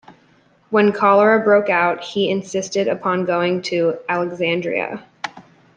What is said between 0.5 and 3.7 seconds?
When cholera broke out, he insisted upon going